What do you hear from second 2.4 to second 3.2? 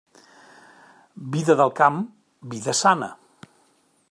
vida sana.